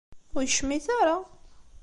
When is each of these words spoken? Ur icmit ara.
Ur 0.35 0.41
icmit 0.43 0.85
ara. 0.99 1.17